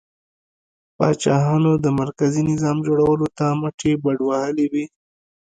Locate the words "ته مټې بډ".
3.37-4.19